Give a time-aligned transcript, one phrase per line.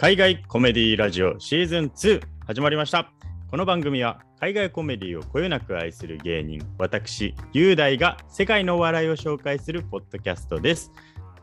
[0.00, 3.12] 海外コメディラジオシーズン2始まりました。
[3.50, 10.90] この番組は海外コメディをこよなく愛する芸人私雄大が世界のお笑いを紹介するポッドキャストです。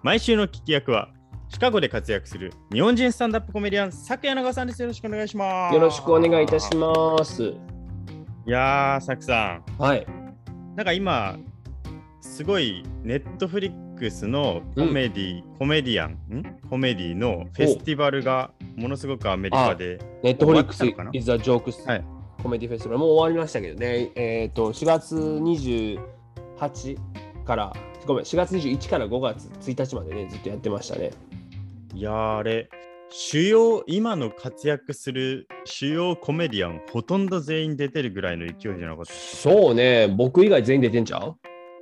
[0.02, 1.10] 毎週の聞き役は
[1.50, 4.82] シカゴで活躍する日本人スタンダップコメディアン佐久柳川さんです。
[4.82, 5.76] よろしくお願いします。
[5.76, 7.44] よろしくお願いいたします。
[7.44, 7.54] い
[8.48, 9.80] やー佐久さん。
[9.80, 10.08] はい。
[10.76, 11.38] なんか今
[12.21, 16.60] すごいネットフリックスのコメディ、コメディアンん？
[16.69, 22.05] コメディのフェスティバルがものすごくアメリカでネットフリックス終わったのかな？is a Jokes、はい。
[22.41, 23.00] コメディフェスティバル。
[23.00, 24.11] もう終わりましたけどね。
[24.15, 26.97] えっ、と、4月28
[27.46, 27.74] から、
[28.05, 31.11] ごめん、4月21から5月1日までね、ずっとやってましたね。
[31.96, 32.69] いやーあれ
[33.09, 41.38] 主要今の活躍する主要コメディアンほとんど全員出てるぐらいの勢いじゃなかったそうね、僕以外全員出てんちゃう？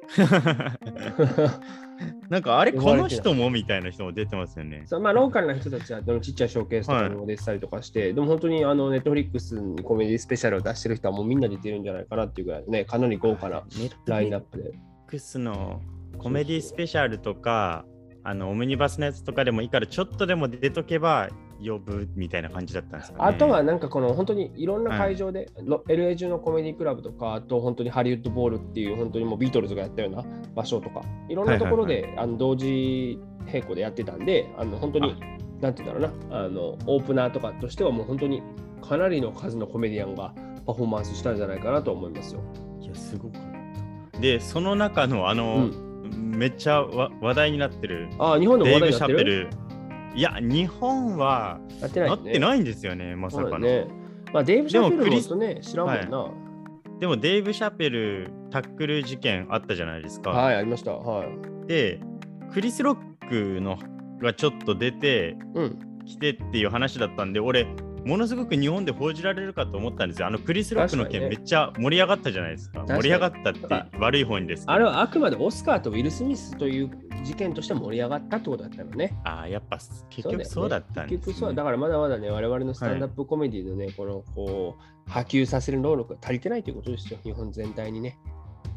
[2.30, 4.84] なんかあれこの人もみたいな人も出てますよね。
[4.86, 13.64] そうまあ、ローカルな人たちはあのちっちゃいショーケースとかにも出てたりとかして、でも本当にあのネットフリックスにコメディスペシャルを出してる人はもうみんな出てるんじゃないかなっていうぐらいね、かなり豪華な
[14.06, 14.64] ラインナッフプで。
[14.64, 14.74] リッ
[15.08, 15.82] クスの
[16.18, 17.86] コメディスペシャルとか
[18.24, 21.30] あのオムニバスのやつとかでもいいからちょっとでも出とけば
[21.64, 23.24] 呼ぶみたいな感じだったんですかね。
[23.26, 35.16] あとはなんかこの本当にいろんな会場で、ロ LA 中のコメディクラブとか、あと本当にハリウッドボールっていう本当にもうビートルズがやったような場所とか、いろんなところで、あの同時並行でやってたんで、あの本当に、
[35.62, 38.42] なんて言うんだろうなあの、オープナーとかとしてはもう本当に
[38.82, 40.34] かなりの数のコメディアンが
[40.66, 42.42] パフォーマンスしたんじゃないかなと思いますよ。
[42.82, 43.42] いやすごかっ
[44.12, 44.20] た。
[44.20, 45.70] でその中のあの、
[46.16, 49.20] めっちゃわ話題になってるああ、日本でも話題になってる？
[49.20, 49.65] シャペル。
[50.16, 53.60] いや日本はやってない、ってないんですよねまさかの。
[53.60, 53.88] ね。
[54.34, 56.32] まあ、デイブ・シャペルね、知らんもんな。
[57.00, 60.32] でもデイブ・シャペルタックル事件あったじゃないですか。
[60.32, 60.94] はい、ありました。
[60.94, 61.68] はい。
[61.68, 62.00] で
[62.54, 62.98] クリス・ロッ
[63.30, 63.78] クの
[64.22, 65.80] がちょっと出てうん。
[66.06, 67.68] きてっていう話だったんで俺
[68.06, 70.28] ものすごく日本で報じられるかと思ったんですよ。
[70.28, 72.82] あのクリス・ロックの件ねめっちゃ盛り上がったじゃないですか。
[72.82, 76.92] 確かに盛り上がったって悪い方にですあれはあくまでオスカーとウィル・スミスという
[77.24, 79.18] 事件として盛り上がったってことだったのね。
[79.24, 79.80] ああやっぱ
[80.10, 81.18] 結局そうだったんです、ね。
[81.18, 84.78] 結局そうだからまだまだね、我々のスタンダップコメディのね、このこ
[85.08, 88.20] う波及させる能力が足りてないということですよ、日本全体にね。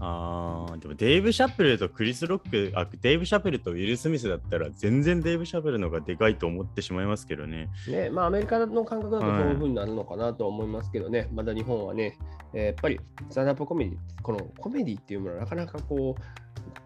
[0.00, 7.68] ああ、でもデイブ・シャペルとクリス・ロック、あ、デイブ・シャペルとウィル・スミスだったら全然デイブ・シャペルの方がでかいと思ってしまいますけどね。
[7.88, 12.16] ねまあ、アメリカの感覚だとはいそういうふうになるのかなと思いますけどね、まだ日本はね、
[12.54, 16.14] えーやっぱりスタンダップコメディ、このコメディっていうものはなかなかこ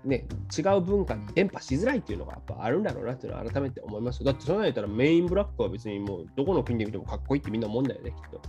[0.05, 4.27] う、ね、違う文化に伝播しづらいっていうのがやっぱあるんだろうなっていうのは改めて思いますよ。
[4.27, 8.41] だってそんなん言ったらメインブラックは別にもうどこの国で見てもかっこいいってみんな思うんだよね、きっと。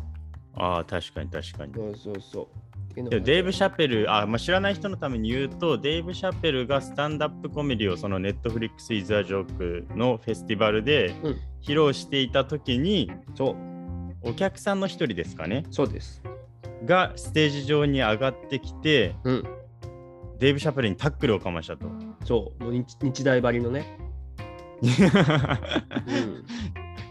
[0.56, 1.74] ああ、確かに確かに。
[1.74, 2.48] そうそうそう。
[2.94, 16.22] っていうのデイブ・シャペル、あまあ、知らない人のために言うと、デイブ・シャペルがスタンダップコメディをそのネットフリックス・イザー・ジョークのフェスティバルでうん披露していた時に、そう、お客さんの一人ですかね、そうです。
[16.86, 19.44] がステージ上に上がってきて、うん、
[20.40, 21.88] デイブ・シャペルにタックルをかましたと。
[22.26, 23.98] そう、もう日日大張りのね。
[24.84, 26.44] うん、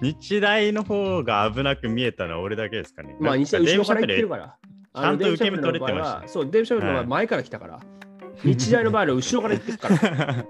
[0.03, 3.17] 日大の方が危なく見えたのは俺だけですかね。
[3.19, 4.59] まあ、日大後ろから行ってるかから。
[4.95, 7.81] ちゃんと受け身取れてましたそう、デイブ・シャペルの場合は前から来たから。
[8.45, 10.47] 日大の場合は後ろから行ってるから。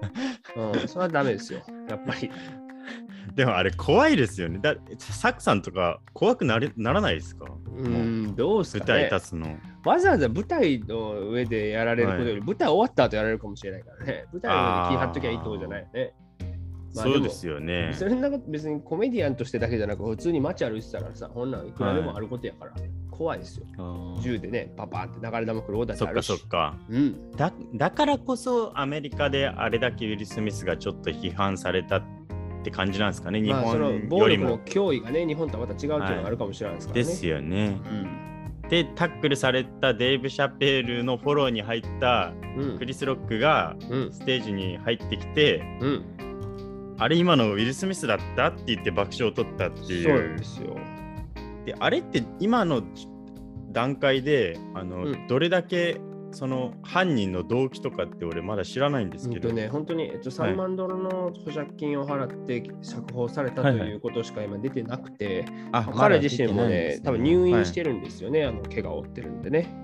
[0.55, 1.61] うん、それはダメですよ。
[1.89, 2.31] やっぱり。
[3.35, 4.59] でもあれ怖いですよね。
[4.61, 7.45] だサクさんとか怖くなれならないですか？
[7.77, 9.57] うん、どうす舞か、ね、台立つの。
[9.85, 14.25] わざわざ舞台の上でやられることより、舞台終わった後やられるかもしれないからね。
[14.31, 16.13] 舞台の上で気張っときゃいいってことじゃないよね。
[16.95, 17.91] まあそうですよね。
[17.93, 22.73] それなこと別にコメディアンとしてだけじゃなく普通に街歩いてたらさ、こんなんいくらでもあることやから、
[23.23, 23.65] 怖いですよ。
[23.77, 26.21] あー銃でね、パパーって流れ弾来ることだってそっか。
[26.21, 27.31] そっかうん。
[27.31, 27.53] だ。
[27.73, 32.03] だからこそアメリカであれだけウィル・スミスがちょっと批判されたっ
[32.63, 34.59] て感じなんですかね、日まあ、その本暴力のよりも。
[34.65, 37.03] 脅威がね、日本とはまた違うっていうのがあるかもしれないですからね。
[37.05, 37.77] ですよね。
[38.61, 38.69] うん。
[38.69, 44.13] で、タックルされたデイブ・シャペルのフォローに入ったうんクリス・ロックがうん。
[44.13, 46.03] ステージに入ってきて、うん。
[46.99, 48.47] あれ今のウィル・スミスだった？
[48.47, 50.19] って言って爆笑を取ったっていそうう。
[50.19, 50.77] なんですよ。
[51.65, 52.83] であれって今の
[53.73, 55.27] 段階であの、うん。
[55.27, 55.99] どれだけ
[56.31, 60.53] その犯人の動機とかって俺まだ知らないんですけど、うんとね、本当に、えっと、はい。
[60.53, 69.83] 3万ドルの保釈金を払って釈放されたとはいはいいうことしか今出てなくて、あ彼自身もね、多分入院してる、るんですよね、あの怪我を負ってるんでね。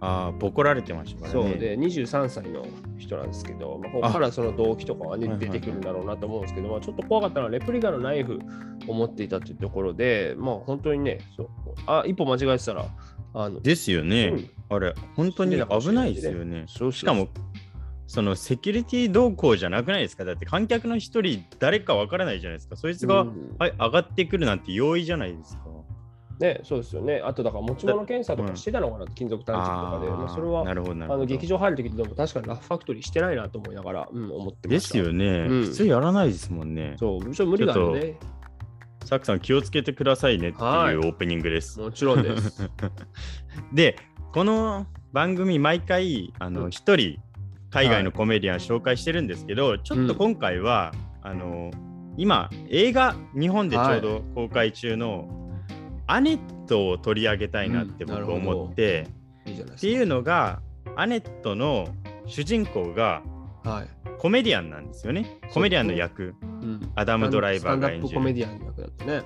[0.00, 1.50] ああボコられてましたからね。
[1.50, 2.66] そうで、23歳の
[2.98, 4.12] 人なんですけど、まあ、ここあ。
[4.12, 5.58] からその動機とかはねはいはいはい。
[5.58, 8.38] 出てくるんだろうなと思うんですけど、まあ、ちょっと怖かったのはレプリカのナイフ
[8.86, 11.48] を持っていたというところで、まあ本当にね、そう
[11.86, 12.84] あ一歩間違えてたら、
[13.38, 17.28] あのですよね、うんあれ本当に危ないですよねしかも
[18.08, 20.24] そのセキュリティ動向じゃなくないですか？
[20.24, 22.74] だって観客の一人誰かわからないじゃないですか。
[22.74, 25.66] そいつが、うんはい、上がってくるなんて容易じゃないですか。
[26.40, 27.22] ね、そうですよね。
[27.24, 30.10] あとだから持ち物検査とかしてたのかな、金属探知機とかで。
[30.10, 34.90] まあ、それはなるほどなるほどあの劇場入るときでも確かにラフファクトリーしてないなと思いながら、うん、思ってまでした。
[34.90, 36.96] すよね、うん普通やらないですもんね。
[36.98, 38.18] そう、むしろ無理があるね。
[39.06, 40.94] サクさん気をつけてくださいねっていうオはい。
[40.96, 41.78] ープニングです。
[41.78, 42.68] もちろんです。
[43.72, 43.96] で、
[44.32, 46.54] この番組毎回あうん。
[46.54, 47.18] の一人
[47.70, 50.92] 海外のコメディアン紹介してるんですけど、ちょっと今回は、
[51.22, 51.70] あの
[52.16, 55.28] 今映画日本でちょうど公開中の
[56.06, 59.06] アネットを取り上げたいなって僕思って、
[59.46, 60.60] いいじゃないですっていうのが
[60.96, 61.86] アネットの
[62.26, 63.35] 主人公がか。
[63.66, 63.88] はい。
[64.18, 65.38] コメディアンなんですよね。
[65.52, 68.32] コメディアンの役、うん、アダム・ドライバーが演じるコメ。
[68.32, 69.22] ディアンの役だったね。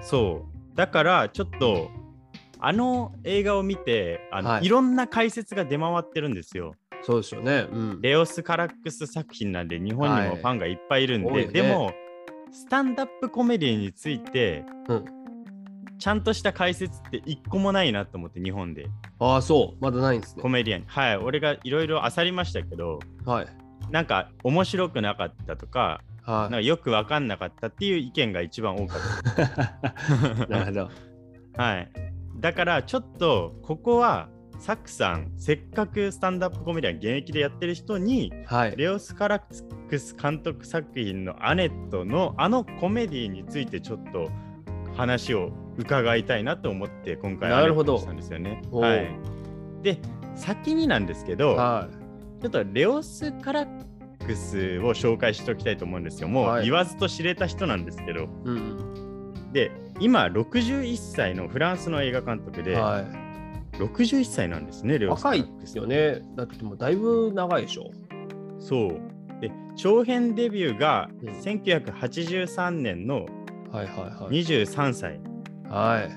[0.00, 0.76] そう。
[0.76, 1.90] だからちょっと
[2.58, 6.74] あの映画を見てあの、はいい、ろんな解説が出回ってるんですよ。
[7.02, 7.66] そうですよね。
[7.72, 8.00] うん。
[8.00, 11.92] レオス・カラックス作品なんで日本にはいもファンがいっぱいいるんで、多いでも
[12.52, 15.04] スタンダップコメディについてうん、
[15.98, 18.86] ちゃんとした解説って一個もないなと思って日本で
[19.18, 19.82] ああ、そう。
[19.82, 20.48] まだないんですねコ。
[20.48, 23.46] メディアンはい俺がいろいろ漁りましたけどはい。
[23.90, 30.48] なんか面白くなかったとかはなんかよく分かんなかったっていう意見が一番多かったい。
[30.48, 30.90] なるほど。
[31.56, 31.90] はい。
[32.36, 38.76] だからちょっとここはサクさんせっかくスタンダップコメディアン現役でやってる人にはい。
[38.76, 39.42] レオス・カラッ
[39.88, 44.30] クス監督作品のアネットのあのコメディについてちょっと
[44.96, 48.88] 話を伺いたいなと思って今回なるほどアネットにしたんですよね。
[48.88, 49.08] はい。
[49.82, 49.98] で
[50.34, 51.88] 先になんですけどは
[52.42, 53.66] ちょっとレオス・カラッ
[54.26, 56.28] クスを紹介しておきたいと思うんですよ。
[56.28, 58.22] もうはい言わずと知れた人なんですけど。
[58.22, 58.24] い。
[58.24, 59.52] うん。
[59.52, 63.04] で今61歳のフランスの映画監督で、は
[63.74, 65.08] 61歳なんですね、レい。
[65.08, 66.20] オス若いですよね。
[66.34, 67.92] だってもうだいぶ長いでしょ。
[68.58, 69.40] そう。
[69.40, 73.26] で、長編デビューがうん1983年の
[73.70, 74.42] はいはいはい。
[74.42, 75.20] 23歳。
[75.68, 76.08] は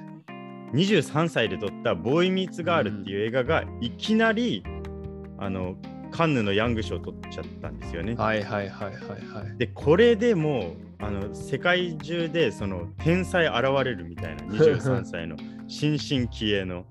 [0.73, 0.75] い。
[0.75, 4.63] 23歳で撮ったボーイ・ミーツ・ガールっていう映画がいきなり、
[5.37, 5.75] あの
[6.11, 8.15] カンヌのヤング賞を取っちゃったんですよね。
[8.15, 9.57] はいはいはいはいはい。
[9.57, 15.35] で、これでもうあの世界中でその天才現れるみたいな 23歳の
[15.67, 16.85] 新進気鋭の。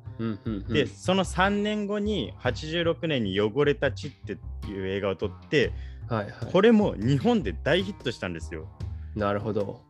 [0.69, 4.33] で、その3年後に86年に汚れた血って
[4.69, 5.73] いう映画を撮って、
[6.09, 6.53] はいはい。
[6.53, 8.69] これも日本で大ヒットしたんですよ。
[9.17, 9.83] なるほど。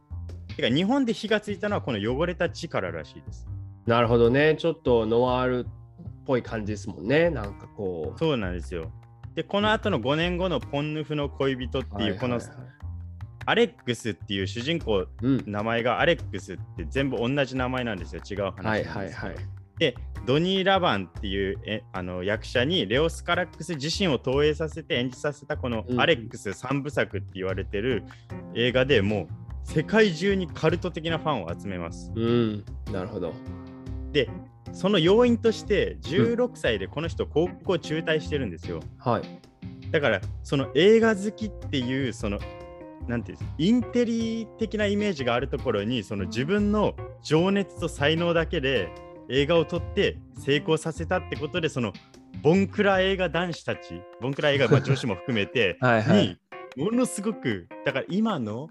[0.57, 3.47] てか日本で火がついたのはこの汚れた血かららしいです。
[3.87, 4.57] なるほどね。
[4.59, 5.71] ちょっとノワールっ
[6.25, 7.29] ぽい感じですもんね。
[7.31, 8.19] なんかこう。
[8.19, 8.91] そうなんですよ。
[9.35, 12.41] で、この後の5年後のポンヌフの恋人っていう、この
[13.47, 15.45] アレックスっていう主人公、うん。
[15.47, 18.23] 名前がアレックスって全部同じ名前なんですよ。
[18.29, 19.35] 違う話はいはいはい。
[19.79, 28.05] で、ドニー・ラバンっていうえあの役者にレオス・カラックス自身を投影させて演じさせたこのうんアレックス3部作って言われてる
[28.55, 29.29] 映画でもう
[29.65, 32.11] 世界中にカルト的なファンを集めます。
[32.15, 32.65] うん。
[32.91, 33.35] なるほど。
[34.13, 34.29] で、
[34.75, 38.81] その要因として16歳でこの人高校中退してるんですよ。
[38.99, 39.23] はい。
[39.91, 42.41] だからその映画好きっていうその
[43.07, 48.89] なんていうんですインテリ的なイメージがあるところにその自分の情熱と才能だけで
[49.29, 51.93] 映画を撮って成功させたってことでその
[52.43, 55.79] ボンクラ映画男子たちボンクラ映画、まあ、 女子も含めて。
[56.09, 56.37] に
[56.77, 58.69] ものすごくだから今の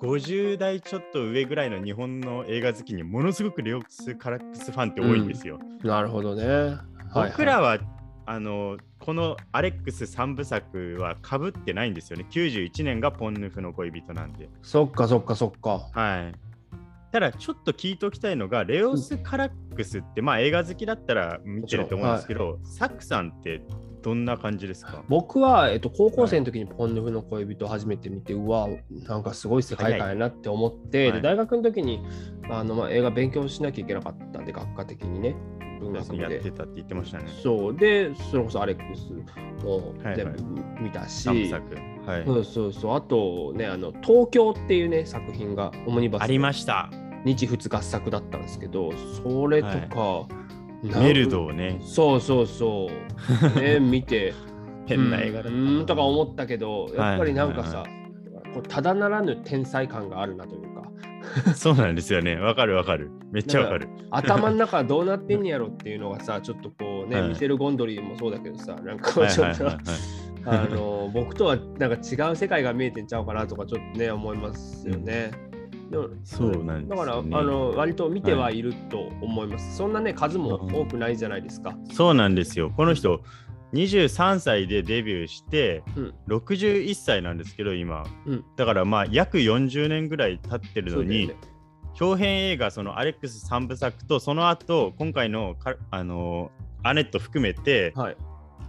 [0.00, 5.58] 50代ちょっと上ぐらいの日本の映画好きにものすごくレオス・カラックスファンって多いんですよ。
[5.82, 6.46] なるほどね。
[6.46, 6.64] はい
[7.10, 7.78] はい僕らは
[8.26, 12.26] あのこのアレックス3部作はかぶってないんですよね。
[12.30, 14.50] 91年がポンヌフの恋人なんで。
[14.60, 15.88] そっかそっかそっか。
[15.92, 16.48] はい。
[17.10, 23.62] ただちょっと聞いておきたいのが、レオス・カラックスって、まあ映画好きだったら見てると思うんですけど、サクさんって
[24.02, 25.02] どんな感じですか？
[25.08, 28.68] 僕は、えっと、高校生の時にポンヌフの恋人を初めて見て、うわ、
[29.06, 32.00] なんかすごい世界観やなって思って、はいで大学の時に
[32.50, 35.36] あの、まあ、映画勉強しなきゃいけなかったんで、学科的にね。
[35.80, 36.50] 文学やって。
[36.50, 37.24] たって言ってましたね。
[37.42, 37.76] そう。
[37.76, 39.12] で、それこそアレックス
[39.64, 42.10] をはいはい全部見たし、3部作。
[42.10, 42.24] はい。
[42.26, 42.94] そうそうそう。
[42.96, 46.90] あとね、あの東京っていうね、作品がオムニバスありました。
[47.24, 48.90] 日仏合作だったんですけど、
[49.22, 49.88] それとか、なん
[50.82, 52.88] メルドをね、そうそうそ
[53.56, 53.60] う。
[53.60, 54.34] ね、 見て、
[54.86, 57.84] 変な映画だうーんとか思ったけど、やっぱりなんかはいさ、
[58.54, 60.78] こうただならぬ天才感があるなというか、
[61.54, 62.36] そうなんですよね。
[62.36, 63.10] わかるわかる。
[63.32, 63.88] めっちゃわかる。
[64.10, 69.68] 頭の中どうなってんやろっていうのがさ、ちょっとこうね、はいミシェル・ゴンドリーもそうだけどさ、なんかちょっと、
[70.46, 75.30] あの僕とはなんか違う世界が見えてんちゃうかなとかちょっとね思いますよね。
[75.32, 75.47] でも
[76.24, 79.76] そうなんですだから、あの割と見てはいると思います。
[79.76, 81.76] そんなね数もうん多くないじゃないですか。
[81.92, 82.70] そうなんですよ。
[82.76, 83.22] この人、
[83.72, 91.34] 23歳でデビューして、うん61歳なんですけど今、うんだからまあ約40年ぐらい経ってるのに、ね
[91.94, 96.52] 長編映画そのアレックス3部作とその後今回のかあの
[96.84, 98.16] アネット含めてはい。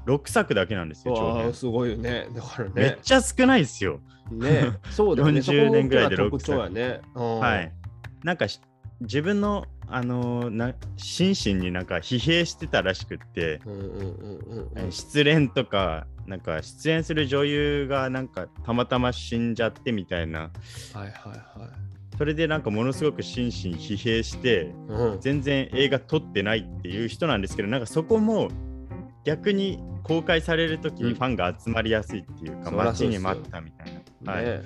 [0.10, 2.28] 6作だけなんですよ長編すごいよね。
[2.36, 2.98] だからめっね。
[3.01, 4.00] ちゃ少ないですよ、
[4.32, 5.39] ねそうだよね。
[5.42, 7.01] 40年ぐらいでそこも大きな特徴やね。
[7.16, 7.72] うんはい。
[8.24, 8.60] なんかし
[9.01, 13.60] 自分のあのな心身になんか疲弊してたらしくって。
[14.89, 21.89] 失恋とかなんか出演する女優がなんかたまたま死んじゃってみたいなはいはいはい。
[22.20, 28.50] それでなんかものすごく心身疲弊してうん、全然映画撮ってないっていう人なんですけどなんかそこも
[29.29, 31.09] 逆に公開される時うん。
[31.09, 33.09] にファンが集まりやすいっていうか、うですよ。
[33.09, 34.62] ちに待ったみたいな、はいね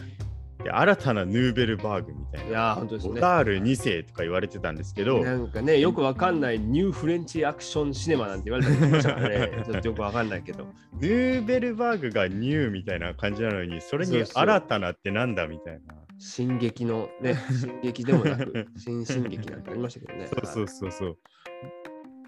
[0.64, 2.50] で新たなヌーベルバーグみたいな。
[2.50, 3.14] いやー、本当ですね。
[3.18, 9.52] オダール2世とか言われてたんですけど、なんかね、よくわかんないニューフレンチアクションシネマなんて言われたりしましたからね。
[9.68, 10.66] ちょっとよくわかんないけど。
[11.02, 15.96] ヌーベルバーグがニューみたいな感じなのにそれに新たなってなんだみたいな。
[16.18, 20.28] 進撃のね、 進撃でもなく、新進撃なんてありましたけどね。
[20.28, 21.18] そうそうそうそう。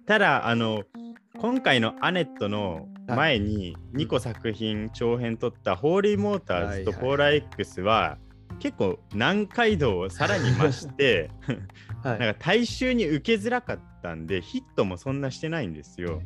[0.06, 0.84] ただあの
[1.40, 8.18] 今回のアネットの前に2個作品長編撮ったホーリーモーターズとポーラー X は
[8.60, 11.30] 結構難解度をさらに増して
[12.04, 12.20] はい。
[12.20, 16.22] なんか大衆に受けづらかったんでヒットもそんなしてないんですよ。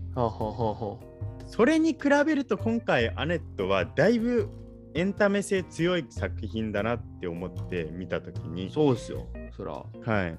[1.48, 4.50] それに比べると今回アネットはだいぶ
[4.94, 9.74] エンタメ性強い作品だなって思って見た時うに、そうですよ、そら。
[9.74, 10.38] はい、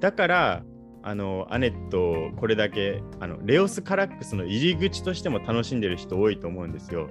[0.00, 0.62] だから
[1.02, 7.08] あのアネットをこれだけあのレオス・カラックスの入り口としても楽しんでる人多いと思うんですよ。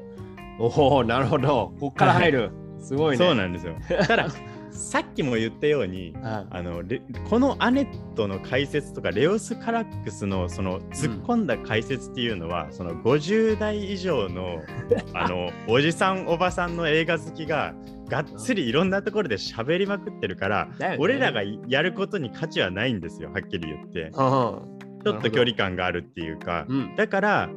[0.59, 1.73] おお、なるほど。
[1.79, 2.51] こっから入る。
[2.79, 3.25] すごいね。
[3.25, 3.75] そうなんですよ。
[4.07, 4.27] ただ
[4.79, 14.61] さっきも言ったようにああのレこのアネットの解説とかレオス・カラックスのその突っ込んだ解説っていうのは、その50代以上の
[15.13, 17.73] あのおじさんおばさんの映画好きが
[18.07, 24.11] がっつりいろんなところで喋りまくってるから、俺らがやることに価値はないんですよはっきり言って。
[24.15, 24.61] あ
[25.03, 26.65] ちょっと距離感があるっていうか。
[26.67, 26.95] うん。
[26.95, 27.49] だから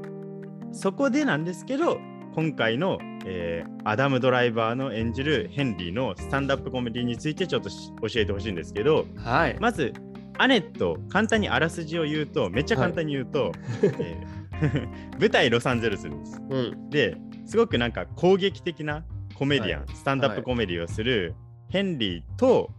[0.72, 1.98] そこでなんですけど
[2.34, 9.56] 今回の、えーアダム・ドライバーの演じるヘンリーのスタンダップコメディについてちょっとし教えてほしいんですけどはい。
[9.58, 9.92] まず
[10.38, 13.52] アネット簡単にあらすじを言うとめっちゃ簡単に言うと、
[13.82, 14.42] えー
[15.18, 16.40] 舞台ロサンゼルスです。
[16.48, 16.90] うん。
[16.90, 21.34] ですごくなんか攻撃的なコメディアン、はいスタンダップコメディをする
[21.68, 22.70] ヘンリーと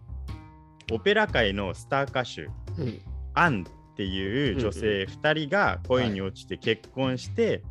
[0.92, 2.44] オペラ界のスター歌手
[2.82, 3.00] うん。
[3.34, 7.62] アンっていう女性2人が恋に落ちて結婚して、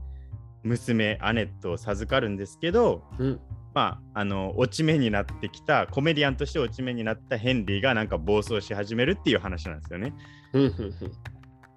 [0.63, 3.41] 娘アネットを授かるんですけど、うん。
[3.75, 10.13] まあ、あの落ち目になってきたコメディアンとして落ち目になったヘンリーがなんか暴走し始めるっていう話なんですよね。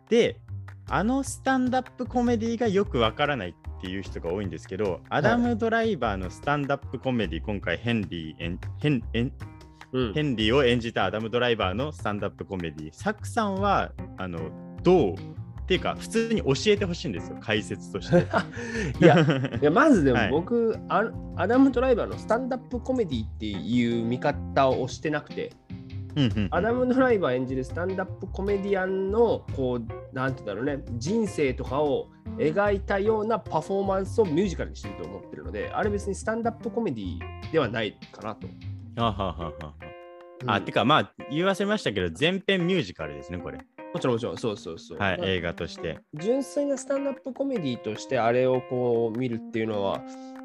[0.10, 0.38] で
[0.90, 9.34] あのスタンダップコメディがよくわからないっていう人が多いんですけど、アダム・ドライバーのスタンダップコメディ今回ヘンリー演ヘンヘン
[9.94, 10.14] うん。
[10.14, 14.40] ヘンリーを演じたアダム・ドライバーのスタンダップコメディサクさんはあの
[14.84, 15.16] どう
[15.66, 18.28] っていうか普通に教えてほしいんですよ解説として。
[19.02, 19.18] いや、
[19.62, 25.52] いやまずでもはい僕、アアダム・ドライバーのスタンダップコメディっていう見方をしてなくて、
[26.16, 37.20] うんうんアダム・ドライバー演じるスタンダップコメディアンのこうなんて言うんだろうね人生とかを描いたようなパフォーマンスをミュージカルにしてると思ってるのであれ別にスタンダップコメディ
[37.52, 38.48] ではないかなと。
[38.98, 39.54] あはははは
[40.46, 43.60] あ、うんてかまあ言わせましたけど全編ミュージカルですねこれ。
[43.96, 44.98] もちろんもちろんそうそうそう。
[44.98, 46.00] はい、まあ映画として。
[46.14, 50.02] 純粋なスタンダップコメディとしてあれをこう見るっていうのは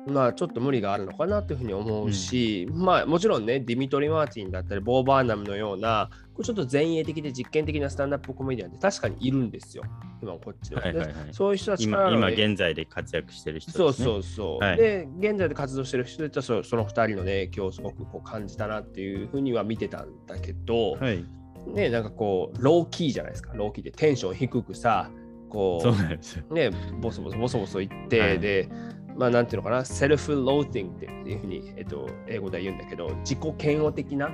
[0.06, 9.82] まあちょっと無理があるのかなというふうに思うし、まあもちろんねディミトリ・マーティンだったりボー・バーナムのようなこうちょっと前衛的で実験的なスタンダップコメディアンって確かにいるんですよ
[10.22, 13.92] 今こっちでは,いはいはいそういう人たち今の今現在で活躍してる人そう。
[13.92, 21.24] そうそう、はいで現在で活動してる人たちはそその2人のね影響をすごくこう感じたなっていうふうには見てたんだけど、はい。
[21.74, 23.52] ねなんかこうローキーじゃないですか。
[23.54, 25.10] ローキーでテンション低くさ
[25.48, 26.54] こうそう。
[26.54, 28.40] ね、ボソボソボソボソ言って、はい。
[28.40, 28.68] で、
[29.16, 34.30] まあ、なんていうのかな、セルフローティングっていうふうに、えっと、英語では言うんだけど、自己嫌悪的な、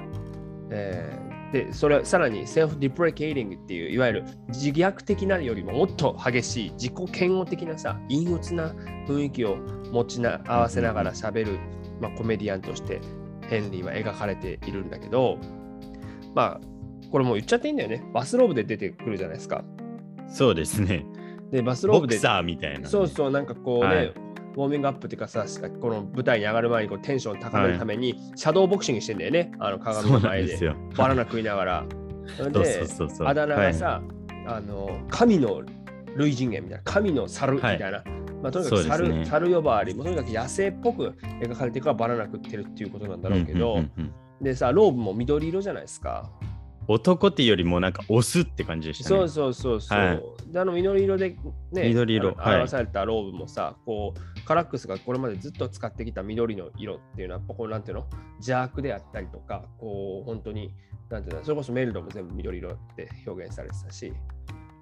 [0.70, 8.74] えーで、それさらにセルフディプレケイティングっていう、いわゆる自虐的なよりももっと激しい自己嫌悪的なさ、陰鬱な
[9.06, 9.56] 雰囲気を
[9.92, 11.58] 持ちな合わせながら喋る、
[12.00, 13.00] まあ、コメディアンとして
[13.48, 15.38] ヘンリーは描かれているんだけど、
[16.34, 16.75] まあ、
[17.10, 18.04] これもう言っちゃっていいんだよね。
[18.12, 19.64] バスローブで出てくるじゃないですか。
[20.28, 21.06] そうですね。
[21.50, 22.16] で、バスローブで。
[22.16, 22.88] ボクサーみたいな。
[22.88, 24.12] そうそう、なんかこうね、はい
[24.56, 25.44] ウォーミングアップっていうかさ、
[25.82, 30.48] この舞台に上がる前にこうテンション高めるために、シャドーボクシングしてんだよね、あの鏡の前で。
[30.48, 30.74] ですよ。
[30.96, 31.84] バナナ食いながら。
[32.38, 32.86] で。
[33.26, 34.02] あだ名はいがさ、
[34.46, 35.62] あの神の
[36.16, 38.02] 類人猿みたいな、神の猿みたいな、
[38.42, 43.84] まあ、とにかく猿,、ね猿呼ばわり、もうとにかく野生っぽく描かれてるからバナナ食ってるっていうことなんだろうけど、
[44.40, 46.30] でさ、ローブも緑色じゃないですか。
[46.88, 49.16] 男っていうよりもなんかオスって感じでしたね。
[49.16, 49.98] そうそうそうそう。
[49.98, 50.22] はい。
[50.52, 51.36] であの緑色で
[51.72, 58.06] ね、緑色表されたローブもさ、こう、カラックスがこれまでずっと使ってきた緑の色っていうのは、こうなんていうの？
[58.36, 60.74] 邪悪であったりとか、こう、本当に、
[61.10, 64.12] なんていうの、それこそメルドも全部緑色って表現されてたし、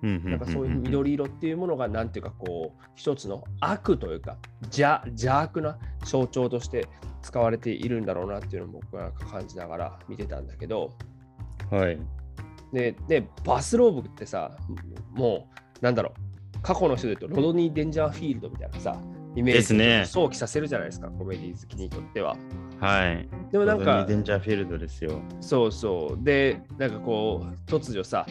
[0.03, 6.87] なんかそういう緑色っていうものが、なんていうか、こう、一つの悪というか、邪邪悪な象徴として
[7.23, 10.93] 使われているんだろうなっていうのを僕は感じながら見てたんだけど、
[11.75, 11.99] はい。
[12.73, 14.57] で、でバスローブってさ、
[15.13, 15.49] も
[15.81, 16.13] う、なんだろ
[16.57, 18.97] う、過去の人で言うと、ロドニー・デンジャーフィールドみたいなさ、
[19.37, 22.37] イメージですね想起させるじゃないですか、コメディ好きにとっては。
[22.81, 23.29] はい。
[23.51, 25.21] でもなんかロドニー、デンジャーフィールドですよ。
[25.41, 26.25] そうそう。
[26.25, 28.27] で、なんかこう、突如さ、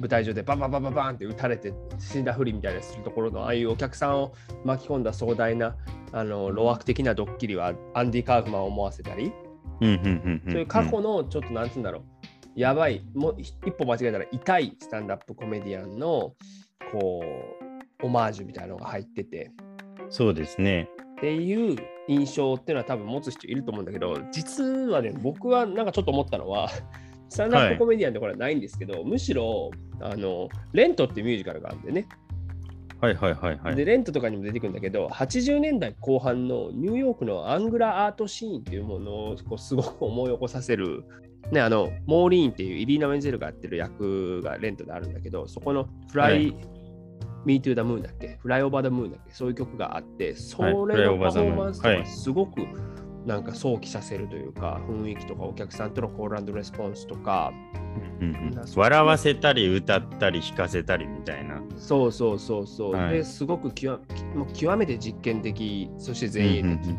[0.00, 4.32] 舞台上でバンバンバンバンバンって撃たれて死んだふりみたいなするところのああいうお客さんを
[4.64, 5.76] 巻き込んだ壮大な
[6.12, 9.32] あの路悪的なドッキリはアンディ・カーフマンを思わせたり、
[9.80, 10.52] うんうんうんうん。
[10.52, 12.17] そういう過去のちょっとなんつうんだろう、
[12.58, 16.34] やばい、もう一歩間違えたら痛いスタンダップコメディアンの
[16.90, 17.22] こ
[18.02, 19.52] う、オマージュみたいなのが入ってて、
[20.10, 20.88] そうですね。
[21.18, 21.76] っていう
[22.08, 26.68] 印象っていうのは多分持つ人いると思うんだけど、実はね、僕はなんかちょっと思ったのは、
[27.28, 32.08] スタンダップコメディアンってこれはないんですけど、むしろ、あの、レントっていうミュージカルがあるんでね、
[33.00, 33.76] はいはいはいはい。
[33.76, 41.04] で、レントとかにも出てくるんだけど、80年代後半のニューヨークのアングラアートシーンっていうものをこうすごく思い起こさせる、
[41.50, 46.56] ね、あの、モーリーンっていうイリーナ・メンゼルがやってる役がレントであるんだけど、そこのフライ、はい。
[47.44, 48.36] Me to the Moon だっけ？
[48.42, 49.32] フライオーバー the Moon だっけ？
[49.32, 50.72] そういう曲があって、それ
[51.06, 52.06] のパフォーマンスとかはい。
[52.06, 52.60] すごく
[53.24, 57.52] なんか想起させるというか、雰囲気とかお客さんとのコールレスポンスとか、
[58.20, 61.62] うんうんな笑わせたり歌ったり弾かせたりみたいな。
[61.78, 63.14] そうそうそうそう、はい。
[63.14, 64.02] ですごく極
[64.34, 66.90] もう極めて実験的、そして前衛的。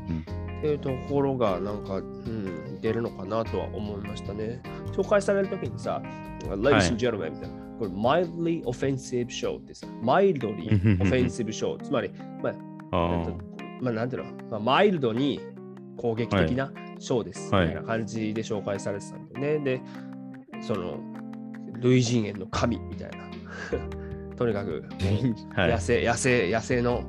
[0.60, 4.62] っていうところがなんか、うん、出るのかなとは思いましたね。
[4.91, 6.01] 紹介されるときにさ、
[6.47, 12.49] Ladies and gentlemen みたいな、これ mildly offensive show ってさ、mildly offensive show、つまり、ま
[12.91, 13.25] あ、
[13.82, 15.39] まあ、なんていうの、まあ、マイルドに
[15.97, 17.67] 攻撃的なショーです、はい。
[17.67, 19.63] みたいな感じで紹介されてたんだよね。
[19.63, 19.82] で、
[20.62, 20.99] その、
[21.82, 23.17] 類人猿の神みたいな。
[24.36, 24.86] とにかく、
[25.56, 25.80] 野。
[25.80, 27.04] 生、野生、野生の、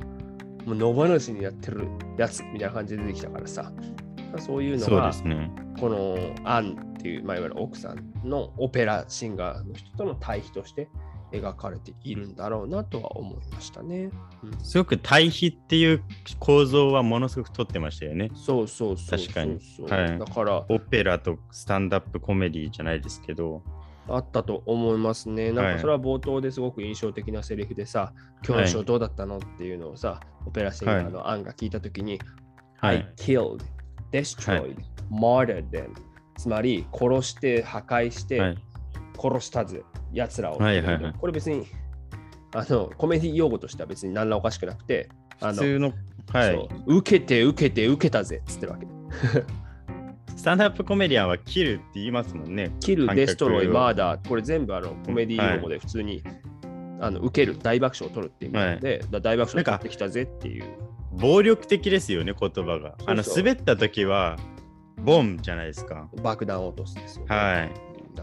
[0.66, 3.72] もう野放しにやってるやつみたいな感じで出てきたからさ、
[4.38, 5.50] そういうのが、ね。
[5.78, 10.88] このアンっていう、まあ、いわゆる奥さんのオペラシンガーの人との対比として
[11.32, 14.10] 描かれているんだろうなとは思いましたね。
[14.42, 16.02] うんすごく対比っていう
[16.38, 18.30] 構造はものすごく取ってましたよね。
[18.34, 23.62] そうそうそうそう確かにはいだからオペラとスタンダップコメディじゃないですけど。
[24.08, 25.52] あったと思いますね。
[25.52, 28.12] なんはいかそれは冒頭ですごく印象的なセリフでさ、
[28.44, 32.18] 今日のショーどうだったのっていうのをさ、オペラシンガーのアンが聞いたときに、
[32.78, 33.04] は I い。
[33.16, 33.62] killed,
[34.10, 34.76] destroyed,
[35.10, 35.92] murdered them
[36.36, 38.58] つまり殺して破壊して、はい。
[39.20, 40.58] 殺したぜ、奴らを。
[40.58, 41.66] はいはいはいこれ別に
[42.54, 45.08] あのコメディ用語としては別に何らおかしくなくて、
[45.40, 45.92] あの普通の、
[46.32, 46.68] はい。
[46.86, 48.86] 受けて受けて受けたぜっつってるわけ。
[50.36, 52.74] スタンダップコメディアンはキルって言いますもんね。
[52.80, 56.22] キル、デストロイ、をマーダー、これ全部あのコメディ用語で普通に、
[56.98, 60.64] あの受ける、大爆笑を取るっていう意味なので、だ大爆笑を取ってきたぜっていう。
[61.20, 62.96] 暴力的ですよね、言葉が。
[63.06, 64.36] あの、滑った時は、
[64.98, 66.08] ボンじゃないですか。
[66.22, 67.34] 爆弾を落とすんですよ、ね。
[67.34, 67.72] はい。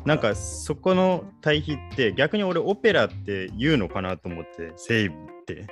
[0.05, 5.65] なんかそこの対比って逆に俺オペラって言うのかなと思ってセーブって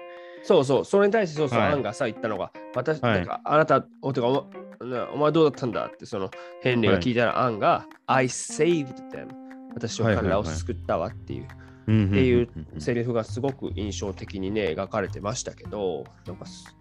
[0.46, 4.48] そうそう、それに対してそうそう、はいアンがさ、言ったのが、私、はいなんかあなた、おてかお
[4.86, 6.30] なお前どうだったんだって、その
[6.62, 9.28] ヘンリーが聞いたら、アンが、I saved them。
[9.74, 11.48] 私は彼らを救ったわっていう、っ
[11.86, 16.76] ていうセリフがすごく印象的にね、描かれてましたけど、なんかす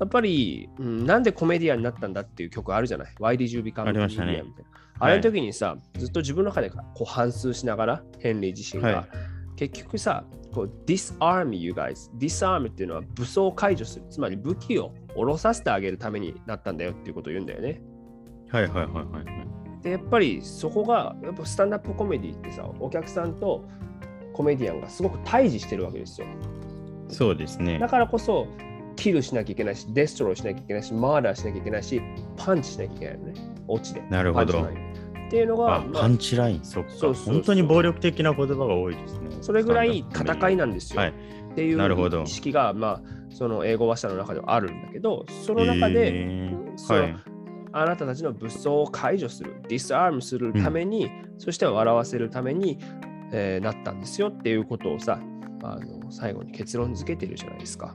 [0.00, 4.44] やっぱり、うんなんでコメディアンになったんだっていう曲あるじゃない ?Why did you become ありましたね comedian?
[4.44, 4.70] みたいな。
[5.00, 9.08] あれの時にさ、ずっと自分の中でこう反数しながら、ヘンリー自身が、はい
[9.58, 12.12] 結局さ、こう disarm you guys。
[12.16, 14.04] disarm っていうのは武装を解除する。
[14.08, 17.82] つまり武器を下ろさせてあげるためになったんだよっていうことを言うんだよね。
[18.50, 23.68] はいはいはいはいはいで、やっぱりそこが、やっぱスタンダップコメディってさ、お客さんと
[24.32, 26.28] コメディアンがすごく対峙してるわけですよ。
[27.08, 28.46] そうですねだからこそ、
[28.98, 32.02] kill しなきゃいけないし、 destroy しなきゃいけないし、 murder しなきゃいけないし、
[32.36, 33.34] パンチしなきゃいけないよね。
[33.68, 34.02] 落ちで。
[34.10, 34.62] なるほど。
[34.62, 36.64] っていうのが、あまあパンチライン？
[36.64, 36.90] そっか。
[36.90, 39.30] そう本当に暴力的な言葉が多いですね。
[39.40, 41.00] それぐらい戦いなんですよ。
[41.00, 41.10] はい。
[41.10, 42.22] っていうなるほど。
[42.22, 46.78] 意識が、まあ、その英語話者の中ではあるんだけど、その中で、えー。
[46.78, 47.16] そのはい。
[47.70, 52.78] あなたたちの武装を解除する、 disarm するために、そして笑わせるために、
[53.30, 55.20] えーなったんですよっていうことをさ、
[55.62, 57.94] あの最後に結論付けてるじゃないですか。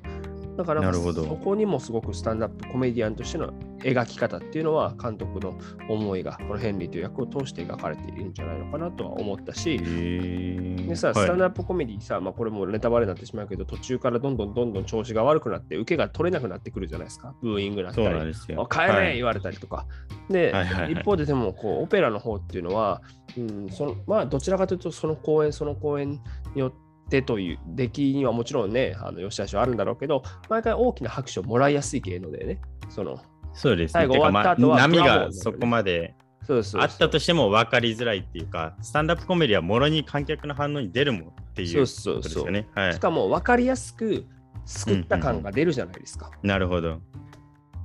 [0.57, 1.23] だからなるほど。
[1.23, 5.57] そこにもすごくスタンダップコメディアンとしての描き方っていうのは監督の
[5.89, 17.33] 思いがこのヘンリーという役を通して描かれているんじゃないのかなとは思ったし、ででさ、スタンダップコメディさ、まあ、これもネタバレになってしまうけど、途中からどんどんどんどん調子が悪くなって、受けが取れなくなってくるじゃないですか。
[17.41, 18.61] ブーイングなったり、なんですよ。
[18.61, 19.15] お帰れ、はい。
[19.15, 19.87] 言われたりとか。
[20.29, 20.93] で、はいはいはい。
[20.93, 23.01] 一方ででもこう、オペラの方っていうのは、
[23.37, 26.19] うんそのまあ、どちらかというと、その公演、その公演に
[26.55, 26.82] よって
[27.21, 33.19] という出来にはもちろんね、あの良し悪しはあるんだろうけど、毎回大きな拍手をもらいやすい芸能でね、その、
[33.53, 33.93] そうですね。
[33.93, 42.67] 最後終わった後はまあ波がそこまでそうそうあったとしても分かりづらいっていうか、スタンダップコメディはもろに観客の反応に出るもんっていうそうこそうそうとですよね。
[42.75, 42.99] はいし。
[42.99, 44.25] かも分かりやすく
[44.65, 46.31] 救った感が出るじゃないですか。
[46.41, 46.99] なるほど。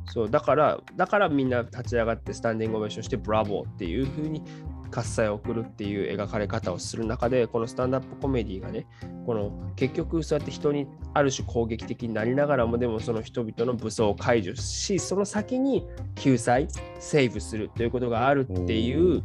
[0.06, 4.42] そうだから、だからみんな立ち上がってスタンディングオベーションしてブラボーっていう風に
[4.90, 8.86] 喝采を送るっていう描かれ方をする中で、このスタンダップコメディがね、
[9.26, 19.22] この結局そうやって人にある種攻撃的になりながらも、でもその人々の武装を解除し、その先に救済、セーブするということがあるっていう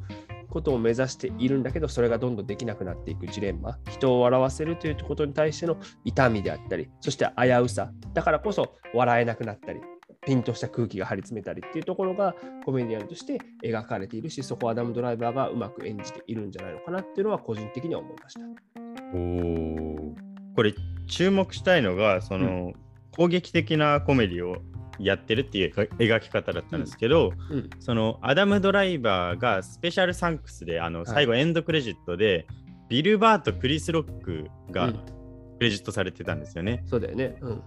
[0.49, 9.81] ことを目指しているんだけど、それがどんどんできなくなっていくジレンマ、人を笑わせるということに対しての痛みであったり、そして危うさ、だからこそ笑えなくなったり、
[10.25, 18.41] ピンとした空気が張り詰めたりっていうところがコメディアンとして描かれているし、そこはアダム・ドライバーがうまく演じているんじゃないのかなっていうのは個人的には思いました。
[19.13, 20.13] おー
[20.55, 20.73] これ
[21.07, 22.73] 注目したいのがその、
[23.11, 24.57] 攻撃的なコメディを
[24.99, 32.47] やってるっていう描き方だったんですけど、うん、そのアダム・ドライバーがスペシャルサンクスであの最後エンドクレジットで、
[32.89, 36.83] ビル・バーとクリス・ロックがうんクレジットされてたんですよね。
[36.85, 37.37] そうだよね。
[37.41, 37.63] うん。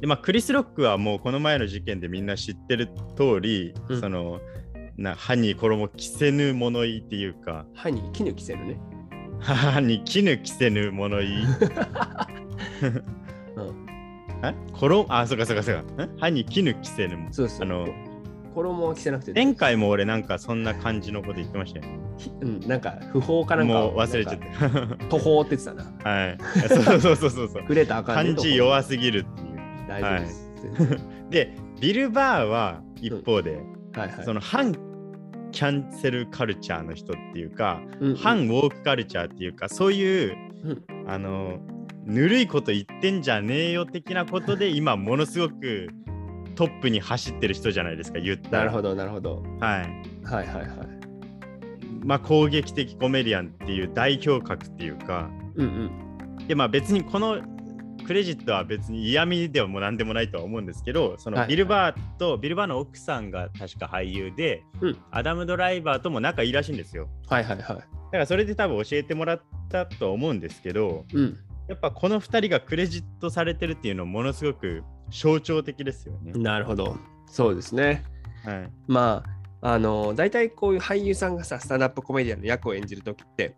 [0.00, 4.00] でまあクリス・ロックはもうこの前の事件でみんな知ってる通り、うん。
[4.00, 4.40] その
[4.96, 7.66] な歯に衣着せぬ物言いっていうか。
[7.74, 8.80] 歯に絹着せるね。
[9.40, 11.44] 歯に絹着せぬ物言い。
[13.56, 13.86] うん。
[14.42, 14.54] え？
[14.72, 15.06] 衣？
[15.08, 16.04] あそうかそうかそうか。
[16.06, 17.62] ん歯に絹着せぬもそうそう。
[17.62, 17.86] あの
[18.54, 21.86] 衣は着せなくて前回も俺なんかそんな感じのこと言ってましたよ。
[21.86, 21.98] ね
[22.40, 24.46] うん、なんか不法かなんかもう忘れちゃって。
[25.10, 25.84] 途方って言ってたな。
[26.10, 26.38] はい。
[26.68, 27.48] そうそうそうそうそう。
[27.62, 29.26] 触れたらあかんね漢字弱すぎる
[30.00, 30.50] 大丈夫です。
[30.62, 33.60] 全然でビル・バーは一方で、
[33.94, 34.24] はいはい。
[34.24, 34.72] その反
[35.52, 41.58] キャンセルカルチャーの人っていうか、うんうん反ウォークカルチャーっていうかそういう、うんあの
[42.04, 45.88] ぬるいこと言ってんじゃねえよ的なことで今ものすごく
[46.54, 49.42] トップに走ってる人じゃないですか言ったらなるほど、なるほど。
[49.60, 50.68] はいはいはいはい。
[52.04, 55.66] まあ攻撃的コメディアンっていう代表格っていうかうん
[56.38, 56.46] うん。
[56.46, 57.40] でまあ別にこの
[58.06, 67.66] クレジットは別に嫌味ではもう何でもないとは思うんですけどそはいのビルバーと、ビルバーの奥さんが確か俳優で、うんアダム・ドライバーとも仲いいらしいんですよはいはいはい。
[67.66, 71.38] だからそれで多分教えてもらったと思うんですけどうん。
[71.68, 76.32] やっぱこの2人がクレジットされてるっていうのものすごく象徴的ですよね。
[76.32, 76.96] なるほど。
[77.26, 78.04] そうですね。
[78.44, 79.24] はい、ま
[79.60, 83.56] あ、あの、大体こういう俳優さんがさ、スタンダップコメディアンの役を演じるときって、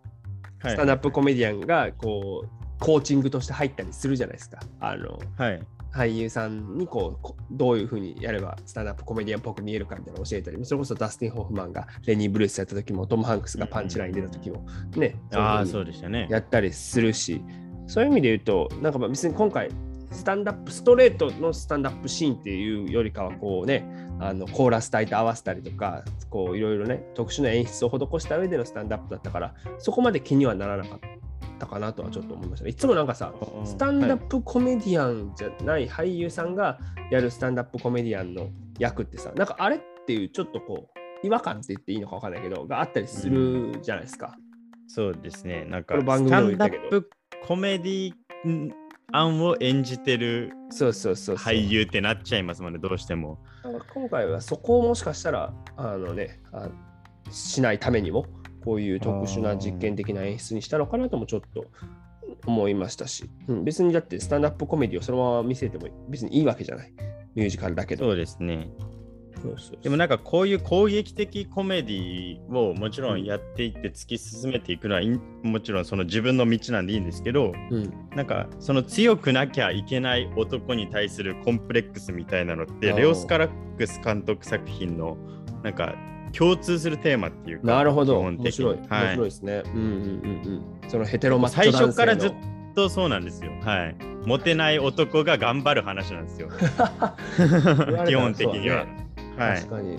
[0.61, 4.61] はいスタンダップコメディアンがこう、コーチングとして入ったりするじゃないですか。
[4.81, 5.61] あの、はい
[5.91, 16.29] 俳優さんにこうこどういうふうにやればスタンダップコメディアンっぽく見えるかみたいなのを教えたり、それこそダスティン・ホフマンがレニー・ブルースやった時も、トム・ハンクスがパンチライン出た時も、ね、ああそいうでしたね。
[16.31, 17.43] やったりするし、
[17.87, 19.71] そういう意味で言うと、なんかまあ別に今回、
[20.11, 23.87] スタンダップ、ストレートのスタンダップシーンっていうよりかは、こうね、
[24.21, 30.99] あのコーラス隊と合わせたりとか、こういろいろね、特殊な演出を施した上でのスタンダップだったから、そこまで気にはならなかっ
[31.59, 32.71] たかなとはちょっと思いましたね。
[32.71, 33.33] いつもなんかさ、
[33.65, 36.79] スタンダップコメディアンじゃない俳優さんが
[37.11, 40.89] やるスタンダップコメディアンの役ってさ、なんかあれっていうちょっとこ
[41.23, 44.37] う、違和感って言っていいのか分かんないけど、があったりするじゃないですか。
[44.87, 45.65] そうですね。
[45.65, 47.11] なんかスタンダップ
[47.47, 48.13] コメディ
[49.13, 51.55] 案を演じてるそうそうそうそう。
[51.55, 53.39] 俳優ってなっちゃいますもんね、どうしても。
[53.95, 56.69] 今回はそこをもしかしたらあの、ね、あ
[57.31, 58.27] しないためにも
[58.65, 61.67] こういう特殊な実験的な演出にしたのかなともちょっと
[62.47, 66.93] 思いましたし、うん、別にだってスタンダップコメディをそのまま見せても別にいいわけじゃない。
[67.35, 68.07] ミュージカルだけど。
[68.07, 68.69] そうですね。
[69.83, 75.03] でもなんかこういう攻撃的コメディをもちろんやっていって突き進めていくのは
[75.43, 85.17] もちろんその自分の道なんでいいんですけど、うん、なんかその強くなきゃいけない男に対するコンプレックスみたいなのってレオス・カラックス監督作品の
[85.63, 85.95] なんか
[86.39, 89.93] 共通するテーマっていうかなるほど面白い、面はい白いですね、うんうんうん
[90.83, 92.33] うんそのヘテロマッチョ最男性の初からずっ
[92.75, 93.51] とそうなんですよ。
[93.61, 93.97] はい。
[94.25, 96.49] モテない男が頑張る話なんですよ。
[98.09, 98.87] 基本的には。
[99.37, 99.69] はい確。
[99.69, 99.99] かに、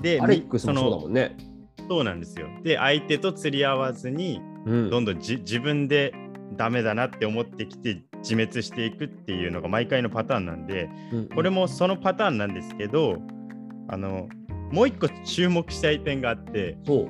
[0.00, 1.36] で、アレックスもみそうだもんね、
[1.78, 2.46] そのそうなんですよ。
[2.62, 6.14] で、相手と釣り合わずに、うんどんどんじ自分で
[6.56, 13.16] ダメだなって思ってきて、自滅していくっていうのが毎回のパターンなんでうんこれもそのパターンなんですけど
[13.88, 14.28] あの
[14.70, 17.08] もう一個注目したい点があってそう。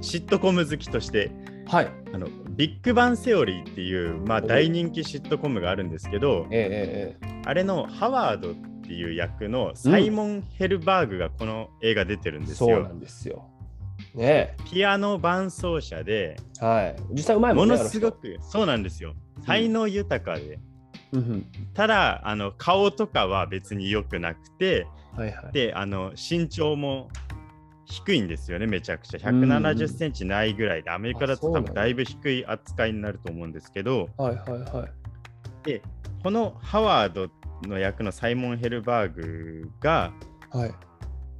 [0.00, 1.30] シットコム好きとして
[1.66, 1.92] はい。
[2.12, 4.46] あのビッグバンセオリーっていう、まあ、お。
[4.46, 12.76] 大人気シットコムがあるんですけどええええあれのハワードっていう役のサイモン・ヘルバーグがこの映画出てるんですよ。
[12.76, 13.48] そうなんですよ。
[14.14, 14.56] ね。
[14.70, 16.96] ピアノ伴奏者でえはい。
[17.12, 19.14] 実際うまいもんねものすごくそうなんですよ。
[19.46, 20.58] 才能豊かで、
[21.12, 25.52] うんただあの顔とかは別に良くなくてうんはいはい。
[25.52, 27.08] であの身長も
[27.84, 29.18] 低いんですよねめちゃくちゃ。
[29.18, 34.08] 170センチないぐらいでアメリカだと多分だいぶ低い扱いになると思うんですけど。
[34.16, 34.92] はいはいはい。
[35.64, 35.82] で
[36.22, 37.28] このハワード
[37.68, 40.12] の役のサイモン・ヘルバーグが
[40.50, 40.74] はい。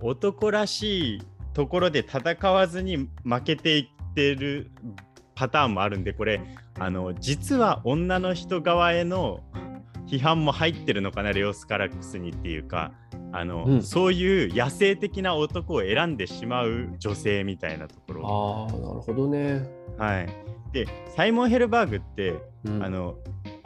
[0.01, 1.23] 男らしい
[1.55, 4.71] ところで戦わずに負けていってる
[5.35, 6.41] パターンもあるんでこれ
[6.79, 9.41] あの実は女の人側への
[10.07, 12.93] 批判も入ってるのかなレオス・カラックスにっていうか
[13.33, 13.83] あの、うん。
[13.83, 18.69] そういう野生的な男を選んでしまう女性みたいなところ。
[18.71, 19.69] ああなるほどね。
[19.99, 20.29] はい、
[20.73, 22.83] でサイモン・ヘルバーグって、うん。
[22.83, 23.17] あの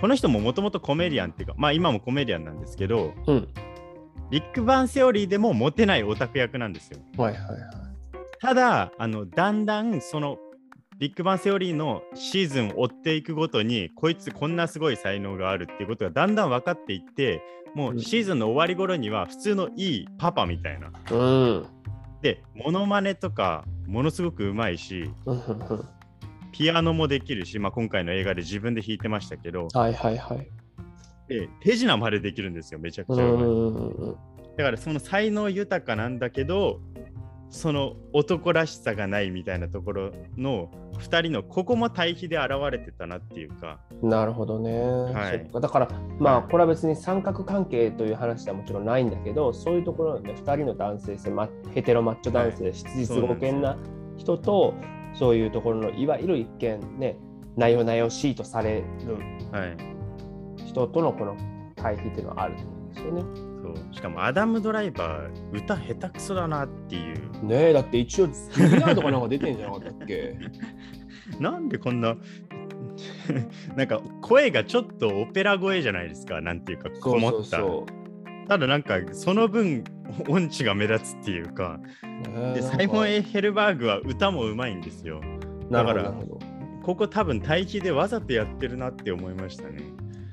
[0.00, 3.48] この人ももともとコメディアンっていうかまあ今もコメディアンなんですけどうん。
[4.30, 6.98] ビッグバンセオリーでもモテないオタク役なんですよ。
[7.16, 7.60] はいはいはい。
[8.40, 10.38] ただあのだんだんその
[10.98, 17.42] ビッグバンセオリーのシーズンを追っていくごとにこいつこんなすごい才能があるっていうことがだんだん分かっていって
[17.74, 20.90] もうシーズンの終わり頃には普通のいいパパみたいな。
[21.10, 21.66] うん。
[22.22, 25.10] でモノマネとかものすごくうまいし
[26.50, 29.68] ピアノもできるし、まあ、今回の映画で自分で弾いてましたけど。
[29.74, 30.48] はいはいはい。
[31.28, 34.56] で手品までできるんですよめちゃくうちゃうまい。
[34.56, 36.80] だからその才能豊かなんだけど
[37.48, 43.80] その男らしさがないみたいなところの2人のここも対比で現れてたなっていうか。
[44.02, 45.48] なるほどね、はい。
[45.60, 53.78] だからまあこれは別に三角関係という話ではもちろんないんだけどそういうところで、ね、2人の男性性マヘテロマッチョ男性、はい質実剛健な
[54.16, 54.74] 人と
[55.14, 57.16] そういうところのいわゆる一見ね
[57.56, 58.84] なよなよしいとされる
[59.52, 59.76] はい。
[60.66, 61.36] 人とのこの
[61.76, 63.22] 対比っていうのはあるんですよね。
[63.92, 67.44] しかもアダム・ドライバー歌下手くそだなっていう。
[67.46, 68.40] ねえだって一応ビギ
[68.78, 70.36] ナーとかなんか出てんじゃなかったっけ？
[71.40, 72.16] なんでこんな
[73.76, 76.40] なんか声がちょっとオペラ声じゃないですか。
[76.40, 77.60] なんていうかこもった。
[78.48, 79.82] ただなんかその分
[80.28, 81.80] 音痴が目立つっていうか。
[82.54, 85.20] でサイモン・エヘルバーグは歌もうまいんですよ。
[85.70, 86.14] だから
[86.82, 89.82] ここ多分対比でわざとやってるなって思いましたね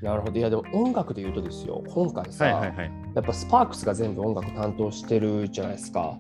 [0.04, 0.38] なるほど。
[0.38, 2.92] いやでも音楽で言うとですよ今回さ、はいはいはい。
[3.16, 6.18] やっぱスパークスが全部音楽担当してるじゃないですか。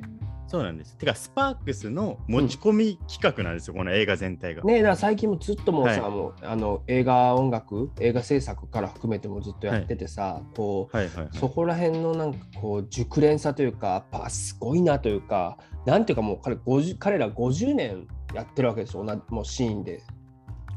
[0.47, 0.95] そうなんです。
[0.97, 4.63] てかスパークスの持ち込み企画なんですよ、この映画全体が。
[4.63, 6.11] ねえだから最近もずっともうさ、はい。
[6.11, 11.29] もうあの映画音楽映画制作から含めてもずっとやっててさ、こうはいはいはい。
[11.37, 20.03] そこら辺のなんかこう熟練さというかやっぱすごいなというかなんていうかもう彼50彼ら50年やってるわけですよ同じもうシーンで。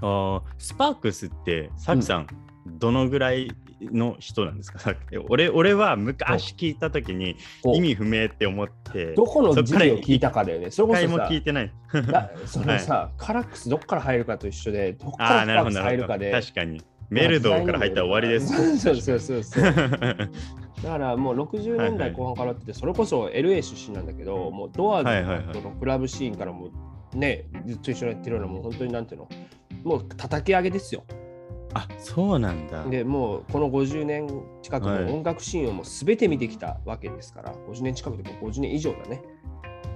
[0.00, 2.26] あースパークスってサクさん、
[2.66, 3.50] どのぐらい
[3.80, 4.78] の人なんですか？
[5.28, 7.36] 俺俺は昔聞いた時に
[7.74, 10.70] 意味不明って思ってどこの時期を聞いたかだよね。
[10.70, 11.72] それこそさ聞いてない。
[12.10, 15.70] だ そのさ、カラックスどっから入るかと一緒でどっからああなるほど。
[15.72, 16.30] スパークス入るかで。
[16.32, 16.82] 確かに。
[17.08, 18.78] メルドーから入ったら終わりです。
[18.78, 19.64] そうそうそうそう。
[19.64, 19.72] は
[20.82, 25.44] だからもう60年代後半からやってて、それこそ LA 出身なんだけど、もうドアはいはいはい。
[25.54, 26.68] ズのクラブシーンからも
[27.14, 29.28] ね、ずっと一緒にやってるような、もう本当になんていうの、
[29.84, 31.04] もう叩き上げですよ。
[31.74, 32.84] あそうなんだ。
[32.84, 34.28] でもうこの50年
[34.62, 35.04] 近くはい。
[35.04, 39.22] の音楽シーンをもう全て見てきたわけですから、50年近くでも50年以上だね。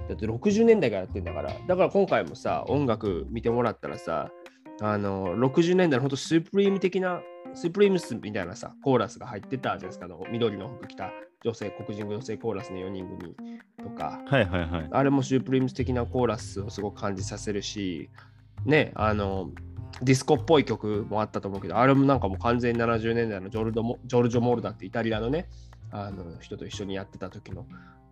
[0.07, 4.29] だって60年代からやってんだから、だから今回もさ、音楽見てもらったらさ、
[4.81, 7.21] あの60年代の本当スープリーム的な、
[7.53, 11.11] スープリームスみたいなさ、コーラスが入ってたじゃないですか、あの緑の服着た
[11.43, 13.35] 女性、黒人女性コーラスの4人組
[13.81, 14.87] とか、はいはいはい。
[14.91, 18.09] あれもスープリームス的なコーラスをすごく感じさせるし、
[18.65, 19.49] ね、あの、
[20.01, 25.47] ディスコっぽい曲もあったと思うけど、あれもなんかもう完全に70年代のジョルドモジョルジョ・モルダってイタリアのね、
[25.91, 27.65] あの人と一緒にやってた時の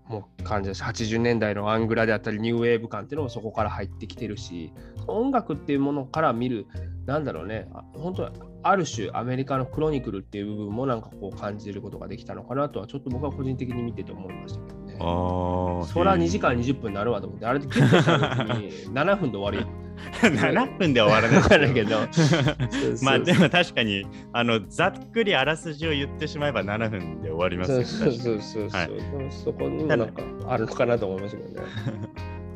[0.07, 4.73] もう感じだし、80年代のアングラであったり、ニューウェーブ感っていうのもそこから入ってきてるし、
[5.07, 6.65] 音楽っていうものから見る、
[7.05, 8.31] なんだろうね、本当
[8.63, 14.88] ある種アメリカのクロニクルっていう部分もなんかこう感じることができたのかなとは、ちょっと僕は個人的に見てて思いましたけどね。
[14.99, 19.69] ああそら2時間20分になるわと思って、あれでキュッとした時に7分で終わり。
[20.21, 21.97] 7分では終わらないけど。
[22.11, 28.87] そうそうまあでも確かにあのざっくりあらすじを言ってしまえば7分で終わりますそうよそうそうそう、はい。
[28.87, 31.67] でもそこにもなんかあるのかなと思いましたけどね。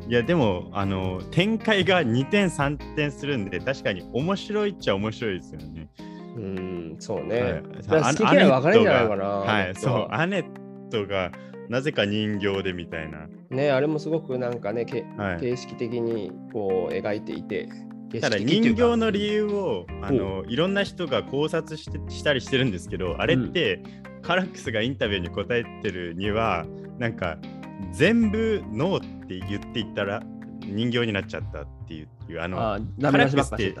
[0.06, 5.88] いやでもあの展開が2点3点するんで確かに面白いっちゃ面白いですよね。
[6.36, 7.62] うん、そうね。
[7.88, 8.14] はい。
[8.16, 9.24] 好き嫌い分かれんじゃないかな。
[9.24, 10.44] はい、そう、アネッ
[10.90, 11.30] トが
[11.68, 13.26] なぜか人形でみたいな。
[13.50, 17.68] ね、あれもすごくなんかね、けはい、形式的にこう描いていて。
[18.20, 23.82] ただ人形の理由をあのいろんな人が考察してしたりしてるんですけどあれって、
[24.22, 26.64] カラックスがインタビューに答えてるには
[26.98, 27.38] なんか
[27.92, 30.22] 全部ノーって言っていったら
[30.60, 32.08] 人形になっちゃったっていう
[32.40, 33.74] あのあダメ出しばって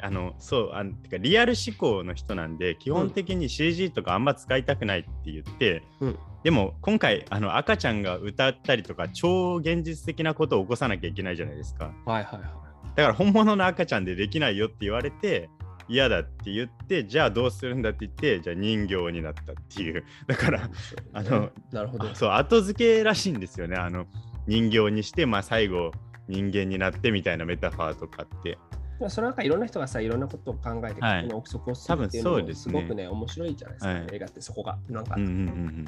[0.00, 6.18] あのそうあのてかリアル思考の人なんで基本的に CG とかあんま使いたくないって言って、うん。
[6.42, 11.92] でも今回あの赤ちゃんが歌ったりとか超現実的なことを起こさなきゃいけないじゃないですか。
[12.04, 15.50] はいはいはだから本物の赤ちゃんでできないよって言われて
[15.88, 20.04] 嫌だって言ってじゃあどうするんだって言ってじゃあ人形になったっていう。
[20.26, 20.70] だからい。
[21.12, 22.10] あのなるほど。
[22.10, 22.14] あ。
[22.14, 23.76] そう後付けらしいんですよね。
[23.76, 24.06] あの
[24.46, 25.92] 人形にしてまあ最後
[26.28, 28.58] 人間になってみたいなメタファーとかって。
[28.60, 28.75] まあ
[29.08, 31.22] それなんかいろんな人がさ、いろんなことを考えて、はい。
[31.24, 34.78] この憶測をするっていうのも多分そうですごくね、面白いじゃないですか、はい映画ってそこが。
[34.88, 35.86] なんか、うんうんうん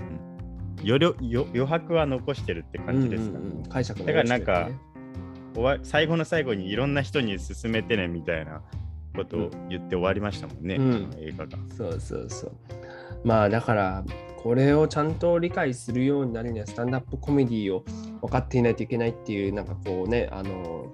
[0.81, 3.63] 余白は残してるって感じですか、うんうんうん。
[3.65, 4.69] 解釈のだからなんか
[5.83, 8.63] 最後の最後にいろんな人に勧めてねみたいな
[9.17, 11.11] ことを言って終わりましたもんね、うん。
[11.19, 11.59] 映画が。
[11.77, 12.53] そうそうそう。
[13.25, 14.05] まあだから、
[14.37, 17.85] これをちゃんと理解するようになるには、スタンダップコメディを
[18.21, 20.93] 分かっていないといけないっていう、なんかこうね、あの、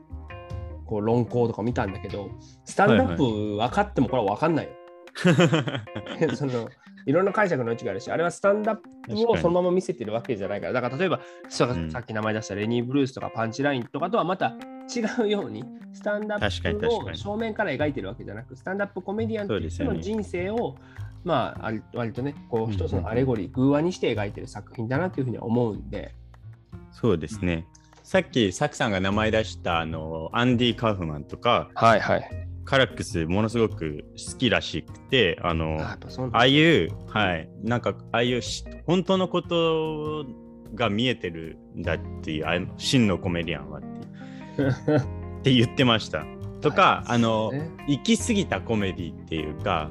[0.85, 2.31] こう論考とか見たんだけど、
[2.64, 4.73] スタンダップ分かってもこれは分かんないよ。
[6.35, 6.68] その
[7.07, 11.66] いろんな解釈の余地があるし、あれはスタンダップをそのまま見せてるわけじゃないから、だから例えば、さ
[11.99, 14.55] っき名前出したレニー・ブルースとかパンチラインとかとはまた
[14.94, 20.77] 違うように、スタンダップを正面から描いてるわけじゃなく、スタンダップコメディアンという人の人生を、
[21.25, 26.14] まあ、割とね、こうんう一つのアレゴリー、偶話にして描いてる作品だなというふうには思うんで、
[26.92, 27.66] そうですね。
[28.05, 32.31] さっきサクさんが名前出したあのアンディ・カーフマンとかはいはい。
[32.67, 35.99] カラックスものすごく好きらしくてあのあ
[36.33, 37.49] ああいうはい。
[37.62, 40.27] なんかああいうし本当のこと
[40.75, 46.27] が見えてるんだっていうあの真のコメディアンはってって言ってました。
[46.61, 47.14] とか、はい。
[47.14, 47.71] あのね。
[47.88, 49.90] 行き過ぎたコメディっていうか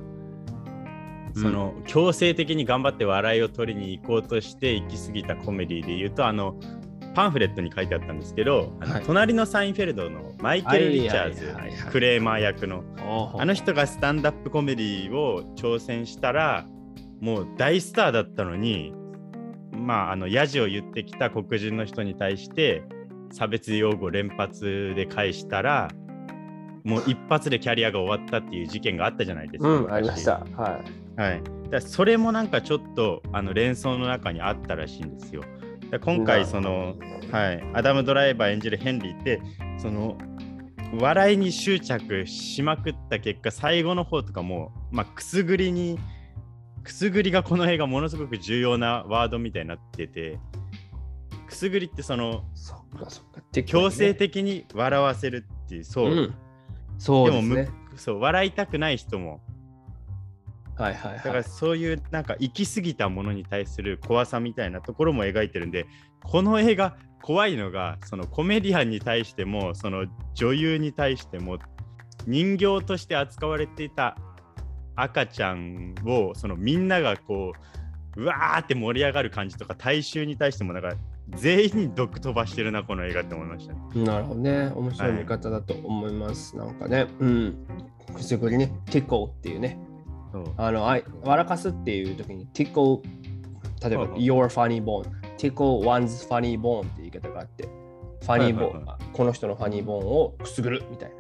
[1.36, 6.56] その、強制的に頑張って笑いを取りに行こうとして行き過ぎたコメディで言うとあの
[7.13, 12.84] パンフレットに書いてあったんですけど、あのはい隣のサインフェルドのマイケル・リチャーズ、はいはいはいはいクレーマー役の
[13.38, 16.65] あの人がスタンダップコメディを挑戦したら
[17.19, 18.93] もう大スターだったのに
[19.71, 22.84] まああのヤジを言ってきた黒人の人に対して
[23.32, 25.89] 差別用語連発で返したら
[26.84, 29.69] もう一発でキャリアが終わったっていう事件があったじゃないですか。
[29.69, 30.45] うん、ありました。
[30.56, 30.82] は
[31.17, 31.21] い。
[31.21, 35.43] はい、だからそれもなんかちょっとあの連想の中にあったらしいんですよ。
[35.93, 36.95] だから今回その、
[37.32, 39.39] はい、アダム・ドライバー演じるヘンリーって
[39.77, 40.17] その
[40.99, 45.99] 笑いに執着しまくった結果最後の方とかも、まあ、くすぐりに
[46.84, 50.39] くすぐりがこの映画ものすごく重要なワードみたいになってて
[51.45, 53.41] くすぐりってそのそっかそっか。
[53.63, 56.36] 強制的に笑わせるっていうそう、うん、
[56.97, 57.69] そうですむね。
[57.97, 59.41] そう笑いたくない人も
[60.75, 61.38] はいはいだかはい。
[61.38, 65.86] らそういうなんか行き過ぎたものに対する怖さみたいなところも描いてるんで
[66.23, 71.57] この映画怖いのがそのコメディアンに対してもその女優に対しても
[72.27, 74.17] 人形として扱われていた
[74.95, 77.53] 赤ちゃんをそのみんながこ
[78.17, 80.93] ううわーって盛り上がる感じとか大衆に対してもなんか
[81.36, 84.03] 全員に毒飛ばしてるなこの映画って思いましたね。
[84.03, 84.71] なるほどね。
[84.75, 86.55] 面白い見方だと思います。
[86.57, 87.07] なんかね。
[87.19, 87.65] うん。
[88.13, 88.71] くすぐりね。
[88.91, 89.79] ティコっていうね。
[90.58, 93.02] あの、あい笑かすっていう時に、ティコ、
[93.84, 95.04] 例えば、your funny bone、
[95.38, 97.67] ティコ one's funny bone って言い方があって、
[98.22, 101.15] ファニーボーン、この人のファニーボーンをくすぐるみたいな。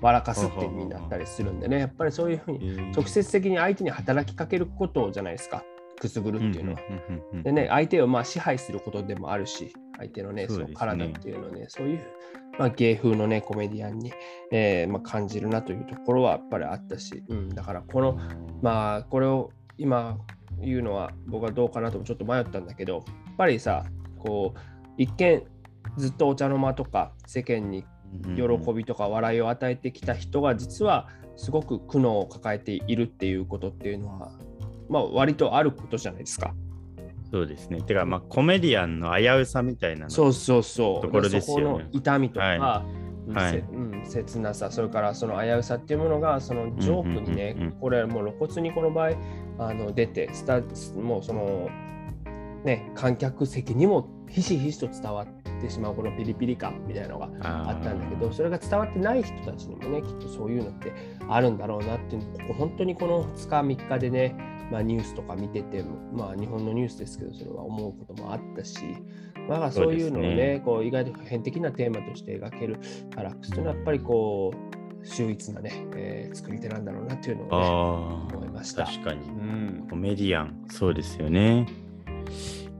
[0.00, 1.78] 笑かすって意味になったりするんでね。
[1.80, 5.64] やっぱりそういうふうに直接的に相手に働きかけることじゃないですか。
[5.98, 6.80] くすぐるっていうのは。
[7.42, 12.00] でね、相手をまあ支配することでもあるし、相手のね、その体っていうのね、そういう、
[12.58, 14.12] まあ、芸風のね、コメディアンに、
[14.50, 18.18] えーまあ、感じるなというところはやっぱりあったし、うん、だからこの、
[18.62, 20.18] まあ、これを今
[20.60, 23.84] 言うのは僕はどうかなともちょっと迷ったんだけど、やっぱりさ、
[24.18, 24.58] こう、
[24.96, 25.42] 一見
[25.96, 27.84] ずっとお茶の間とか世間に
[28.36, 34.32] 喜びとか笑いを与えてきた人が実はすごく苦悩を抱えているっていうことっていうのは、
[34.88, 36.54] まあ、割とあることじゃないですか。
[37.30, 37.82] そうですね。
[37.82, 41.02] てか、まあ、コメディアンの危うさみたいなのそうそうそう。
[41.02, 41.64] ところですよね。
[41.64, 42.58] そこの痛みとか、はい。
[42.58, 43.52] はい。
[43.52, 47.80] せうん、切なさ、それからその危うさっていうものが、そのジョークにね、うんうんうんうん。
[47.80, 49.10] これもう露骨にこの場合
[49.58, 50.60] あの出てスタ、
[51.00, 51.68] もうその、
[52.64, 60.92] ね、観客席にもひしひしと伝わっってしまうこのピリピリ感みたいなのがああったんだけどそれが伝わってない人たちにもねきっとそういうのって
[61.28, 64.36] あるんだろうなっていうここ本当にこの2日3日でね、
[64.70, 68.80] まあ、ニュースとか見ててもまあ日本のニュースですけどそれは思うこともあったし
[69.48, 72.78] まあそういうのをねねこう意外と普遍的なテーマとして描ける
[73.14, 78.84] カラックスというのはやっぱりこう秀逸なね、えー作り手なんだろうなっていうのを、ね、あ思いました。
[78.84, 79.32] 確かにう。
[79.32, 81.66] んコメディアン、そうですよね。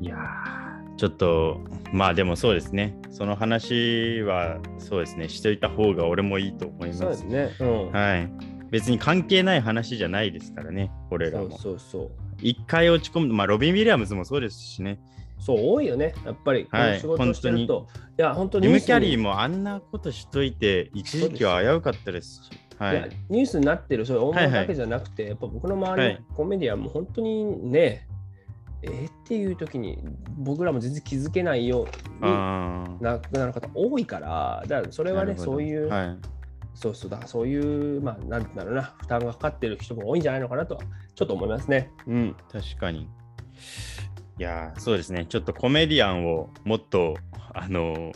[0.00, 1.60] いやー、ちょっと、
[1.92, 2.98] まあでもそうですね。
[3.10, 6.94] その話は、そうですね、しておいた方が俺もいいと思いま。
[6.94, 7.50] そうですすね。
[7.60, 8.55] うんはい。
[8.70, 11.58] 別に関係ない話じゃないですからね、これらそうも。
[11.58, 12.10] そうそう。
[12.40, 14.98] 一回落ち込む、まあロビン・ウィリアムズもそうですしね。
[15.38, 16.66] そう多いよね、やっぱり。
[16.70, 17.86] はい仕事をしてると。
[18.18, 22.50] いや、本当にジム・キャリーも、もあんなことしといて、一時期は危うかったですし。
[22.78, 28.06] はいやニュースになってる、そういう大はいはい物だけじゃなくて、やっぱ僕の周りはいのコメディアンも本当にね、
[28.82, 29.98] えーっていう時に
[30.36, 31.90] 僕らも全然気づけないように
[32.20, 36.18] あー亡くなる方多いから、だからそれはね、そういう、はい。
[36.76, 40.82] そうそうだ、そういう、まあ、なんだろうな、負担がかかってる人も多いんじゃないのかなとは、
[41.14, 41.90] ちょっと思いますね。
[42.06, 42.36] うん。
[42.52, 43.08] 確かに。
[44.38, 45.24] いやー、そうですね。
[45.26, 47.16] ちょっとコメディアンをもっと、
[47.54, 48.12] あの、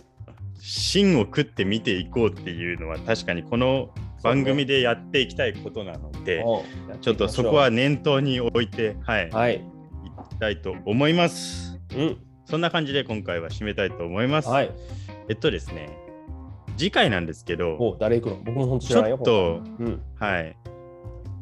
[0.61, 6.63] 芯を食って見ていこうっていうのは、確かにこの番組でやっていきたいことなので、おう
[7.01, 9.55] ちょっとそこは、念頭に置いて、はい、はい。
[9.55, 11.81] いきたいと思います。
[11.97, 12.19] うん。
[12.45, 14.51] そんな感じで今回は締めたいと思います。
[14.51, 14.71] はい。
[15.31, 15.89] えっとですね、
[16.81, 18.37] 次回なんですけど、お誰行くの？
[18.43, 19.19] 僕も本当知ちらないよ。
[19.19, 20.03] ょっと、うん。
[20.19, 20.57] はい、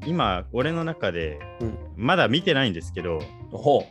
[0.05, 1.79] 今、俺の中で、うん。
[1.97, 3.21] まだ見てないんですけど、
[3.53, 3.85] ほ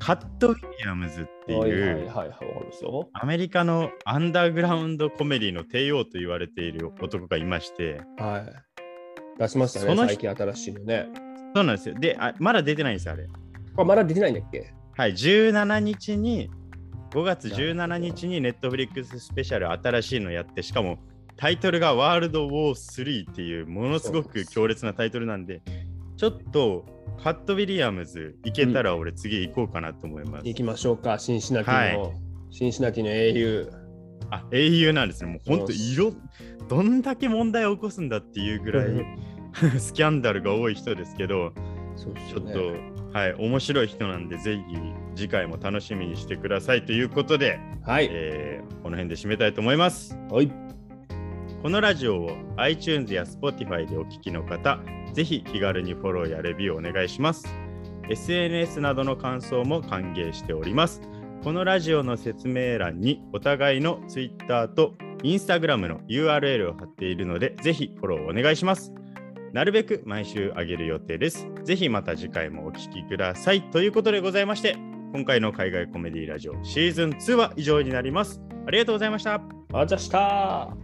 [0.00, 1.60] カット・ウィリアムズってう。
[1.60, 3.08] はいはいいう、はいはい、わかりますよ。
[3.12, 9.38] アメリカのアンダーグラウンドコメディの帝王と言われている男がいまして、はい。
[9.38, 11.06] 出しましたね、その人最近新しいのね。
[11.54, 11.94] そうなんですよ。
[11.94, 13.28] で、あまだ出てないんですよ、あれ。
[13.76, 14.74] あまだ出てないんだっけ？
[14.96, 16.50] はい、17日に、
[17.12, 20.98] 5月17日にネットフリックススペシャル新しいのやって、しかも
[21.36, 25.60] タイトルがワールドウォー3っていうものすごく強烈なタイトルなんで、
[26.16, 26.86] ちょっと
[27.22, 30.46] カット・ウィリアムズ行けたら俺次行こうかなと思います。
[30.46, 32.10] 行きましょうか、シンシナティの、は
[32.50, 33.70] シンシナティの英雄。
[34.30, 35.32] あ、英雄なんですね。
[35.32, 36.16] もう本当色、
[36.68, 38.88] どんだけ問題を起こすんだっていうぐらい
[39.78, 41.52] スキャンダルが多い人ですけど、
[41.94, 44.62] そうちょっと、はい、面白い人なんで、ぜひ
[45.14, 48.08] 次回も楽しみにしてくださいということで、はい。
[48.10, 50.18] えーこの辺で締めたいと思います。
[50.28, 50.52] はい。
[51.62, 54.80] このラジオを iTunes や Spotify でお聞きの方、
[55.12, 57.46] ぜひ気軽にフォローやレビューをお願いします。
[58.10, 61.00] SNS などの感想も歓迎しております。
[61.44, 68.92] このラジオの説明欄にお互いの Twitter と Instagram の URL を貼っているので、ぜひフォローお願いします。
[69.52, 71.46] なるべく毎週上げる予定です。
[71.62, 73.62] ぜひまた次回もお聞きください。
[73.70, 74.76] ということでございまして、
[75.12, 78.40] 今回の海外コメディラジオシーズン2は以上になります。
[78.66, 79.42] ありがとうございました。
[79.74, 80.74] あざした